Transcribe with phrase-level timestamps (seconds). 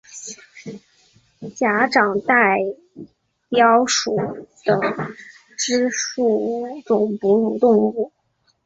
[1.55, 2.57] 假掌袋
[3.51, 4.17] 貂属
[4.65, 4.81] 等
[5.59, 8.11] 之数种哺乳动物。